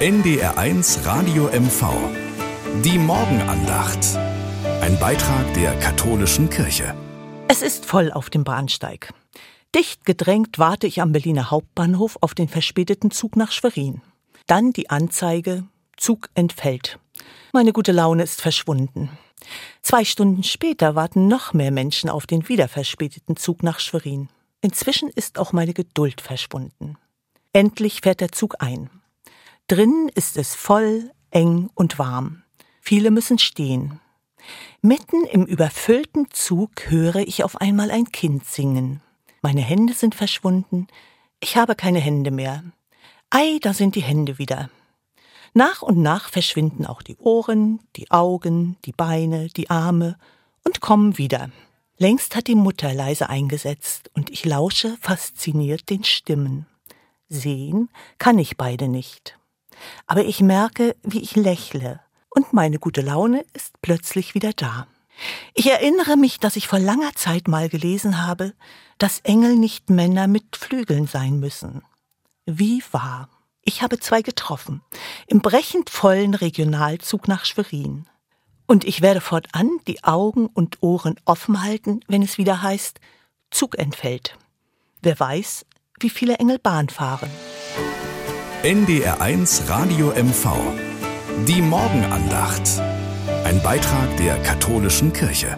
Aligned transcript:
NDR1 0.00 1.04
Radio 1.04 1.50
MV. 1.52 1.92
Die 2.82 2.98
Morgenandacht. 2.98 3.98
Ein 4.80 4.98
Beitrag 4.98 5.52
der 5.52 5.78
katholischen 5.78 6.48
Kirche. 6.48 6.94
Es 7.48 7.60
ist 7.60 7.84
voll 7.84 8.10
auf 8.10 8.30
dem 8.30 8.42
Bahnsteig. 8.42 9.12
Dicht 9.74 10.06
gedrängt 10.06 10.58
warte 10.58 10.86
ich 10.86 11.02
am 11.02 11.12
Berliner 11.12 11.50
Hauptbahnhof 11.50 12.16
auf 12.22 12.34
den 12.34 12.48
verspäteten 12.48 13.10
Zug 13.10 13.36
nach 13.36 13.52
Schwerin. 13.52 14.00
Dann 14.46 14.72
die 14.72 14.88
Anzeige, 14.88 15.64
Zug 15.98 16.30
entfällt. 16.32 16.98
Meine 17.52 17.74
gute 17.74 17.92
Laune 17.92 18.22
ist 18.22 18.40
verschwunden. 18.40 19.10
Zwei 19.82 20.06
Stunden 20.06 20.44
später 20.44 20.94
warten 20.94 21.28
noch 21.28 21.52
mehr 21.52 21.72
Menschen 21.72 22.08
auf 22.08 22.26
den 22.26 22.48
wieder 22.48 22.68
verspäteten 22.68 23.36
Zug 23.36 23.62
nach 23.62 23.80
Schwerin. 23.80 24.30
Inzwischen 24.62 25.10
ist 25.10 25.38
auch 25.38 25.52
meine 25.52 25.74
Geduld 25.74 26.22
verschwunden. 26.22 26.96
Endlich 27.52 28.00
fährt 28.00 28.22
der 28.22 28.32
Zug 28.32 28.54
ein. 28.60 28.88
Drinnen 29.70 30.08
ist 30.16 30.36
es 30.36 30.56
voll, 30.56 31.12
eng 31.30 31.70
und 31.76 32.00
warm. 32.00 32.42
Viele 32.80 33.12
müssen 33.12 33.38
stehen. 33.38 34.00
Mitten 34.82 35.24
im 35.26 35.46
überfüllten 35.46 36.26
Zug 36.32 36.90
höre 36.90 37.18
ich 37.18 37.44
auf 37.44 37.60
einmal 37.60 37.92
ein 37.92 38.06
Kind 38.06 38.44
singen. 38.44 39.00
Meine 39.42 39.60
Hände 39.60 39.92
sind 39.92 40.16
verschwunden. 40.16 40.88
Ich 41.38 41.56
habe 41.56 41.76
keine 41.76 42.00
Hände 42.00 42.32
mehr. 42.32 42.64
Ei, 43.30 43.60
da 43.62 43.72
sind 43.72 43.94
die 43.94 44.02
Hände 44.02 44.38
wieder. 44.38 44.70
Nach 45.54 45.82
und 45.82 45.98
nach 45.98 46.30
verschwinden 46.30 46.84
auch 46.84 47.00
die 47.00 47.16
Ohren, 47.18 47.78
die 47.94 48.10
Augen, 48.10 48.76
die 48.84 48.92
Beine, 48.92 49.50
die 49.50 49.70
Arme 49.70 50.18
und 50.64 50.80
kommen 50.80 51.16
wieder. 51.16 51.48
Längst 51.96 52.34
hat 52.34 52.48
die 52.48 52.56
Mutter 52.56 52.92
leise 52.92 53.28
eingesetzt 53.28 54.10
und 54.14 54.30
ich 54.30 54.44
lausche 54.44 54.96
fasziniert 55.00 55.90
den 55.90 56.02
Stimmen. 56.02 56.66
Sehen 57.28 57.88
kann 58.18 58.40
ich 58.40 58.56
beide 58.56 58.88
nicht 58.88 59.39
aber 60.06 60.24
ich 60.24 60.40
merke, 60.40 60.96
wie 61.02 61.20
ich 61.20 61.36
lächle, 61.36 62.00
und 62.30 62.52
meine 62.52 62.78
gute 62.78 63.00
Laune 63.00 63.44
ist 63.54 63.80
plötzlich 63.82 64.34
wieder 64.34 64.52
da. 64.52 64.86
Ich 65.54 65.70
erinnere 65.70 66.16
mich, 66.16 66.38
dass 66.40 66.56
ich 66.56 66.68
vor 66.68 66.78
langer 66.78 67.14
Zeit 67.14 67.48
mal 67.48 67.68
gelesen 67.68 68.24
habe, 68.24 68.54
dass 68.98 69.20
Engel 69.20 69.56
nicht 69.56 69.90
Männer 69.90 70.28
mit 70.28 70.56
Flügeln 70.56 71.06
sein 71.06 71.40
müssen. 71.40 71.82
Wie 72.46 72.82
wahr. 72.92 73.28
Ich 73.62 73.82
habe 73.82 74.00
zwei 74.00 74.22
getroffen, 74.22 74.80
im 75.26 75.40
brechend 75.40 75.90
vollen 75.90 76.34
Regionalzug 76.34 77.28
nach 77.28 77.44
Schwerin. 77.44 78.06
Und 78.66 78.84
ich 78.84 79.02
werde 79.02 79.20
fortan 79.20 79.70
die 79.86 80.02
Augen 80.04 80.46
und 80.46 80.82
Ohren 80.82 81.16
offen 81.24 81.62
halten, 81.62 82.00
wenn 82.08 82.22
es 82.22 82.38
wieder 82.38 82.62
heißt, 82.62 83.00
Zug 83.50 83.78
entfällt. 83.78 84.38
Wer 85.02 85.18
weiß, 85.18 85.66
wie 85.98 86.10
viele 86.10 86.36
Engel 86.36 86.58
Bahn 86.58 86.88
fahren. 86.88 87.30
NDR1 88.62 89.70
Radio 89.70 90.08
MV. 90.08 90.50
Die 91.48 91.62
Morgenandacht. 91.62 92.60
Ein 93.42 93.62
Beitrag 93.62 94.14
der 94.18 94.36
katholischen 94.42 95.14
Kirche. 95.14 95.56